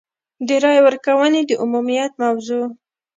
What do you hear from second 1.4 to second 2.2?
د عمومیت